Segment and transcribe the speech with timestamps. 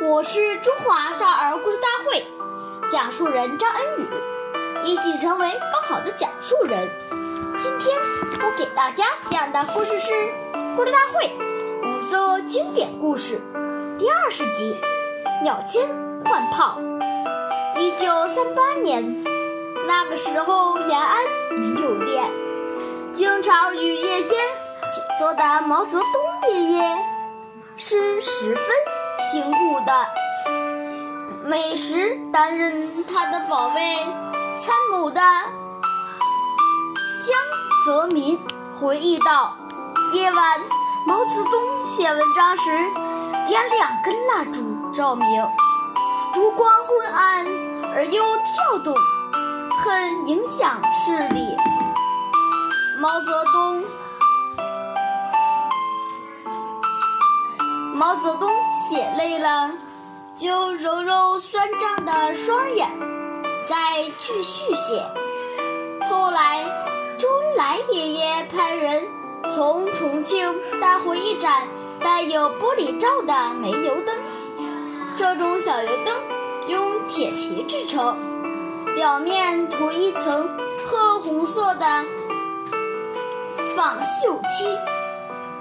[0.00, 2.24] 我是中华少儿故事大会
[2.88, 4.06] 讲述人张恩宇，
[4.84, 6.88] 一起成为更好的讲述人。
[7.58, 7.98] 今天
[8.38, 10.12] 我给大家讲的故事是
[10.76, 11.26] 《故事大会》
[11.82, 13.40] 红色经典故事
[13.98, 14.78] 第二十集
[15.42, 15.82] 《鸟枪
[16.24, 16.78] 换炮》。
[17.80, 19.24] 一九三八年，
[19.88, 21.24] 那个时候延安
[21.56, 22.24] 没有电，
[23.12, 26.98] 经常于夜间写作的毛泽东爷爷
[27.76, 28.64] 是十分。
[31.48, 33.80] 美食担任他的保卫
[34.54, 35.18] 参谋的
[37.24, 37.38] 江
[37.86, 38.38] 泽民
[38.78, 39.56] 回忆道
[40.12, 40.60] ：“夜晚，
[41.06, 42.70] 毛泽东写文章时，
[43.46, 45.26] 点两根蜡烛照明，
[46.34, 47.46] 烛光昏暗
[47.94, 48.94] 而又跳动，
[49.82, 51.56] 很影响视力。
[53.00, 53.84] 毛泽东，
[57.94, 58.52] 毛泽东。”
[60.38, 62.88] 就揉揉酸胀的双眼，
[63.66, 65.04] 再继续写。
[66.08, 66.64] 后来，
[67.18, 69.08] 周恩来爷爷派人
[69.52, 71.66] 从重庆带回一盏
[72.04, 74.16] 带有玻璃罩的煤油灯。
[75.16, 76.16] 这种小油灯
[76.68, 78.16] 用铁皮制成，
[78.94, 80.48] 表面涂一层
[80.86, 82.04] 褐红色的
[83.74, 84.68] 仿锈漆。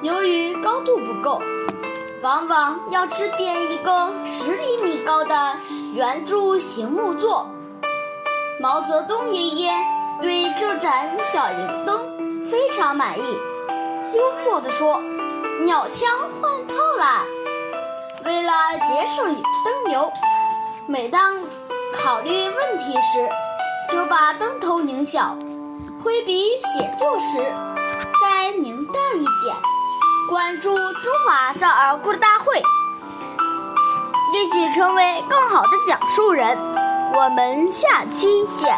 [0.03, 1.41] 由于高度不够。
[2.21, 5.55] 往往要支点一个十厘米高的
[5.93, 7.47] 圆柱形木座。
[8.59, 9.71] 毛泽东爷爷
[10.19, 13.38] 对这盏小油灯非常满意，
[14.13, 15.00] 幽默地说
[15.63, 16.09] ：“鸟枪
[16.41, 17.23] 换炮啦！”
[18.25, 20.11] 为了节省灯油，
[20.88, 21.35] 每当
[21.94, 23.29] 考虑问题时，
[23.91, 25.38] 就把灯头拧小；
[26.03, 27.53] 挥笔写作时，
[31.47, 32.62] 中华少儿故事大会，
[34.34, 36.58] 一起成为更好的讲述人。
[37.13, 38.78] 我们下期见。